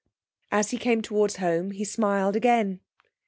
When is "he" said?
0.71-0.79, 1.69-1.85